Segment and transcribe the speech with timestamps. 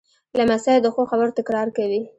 [0.37, 2.01] لمسی د ښو خبرو تکرار کوي.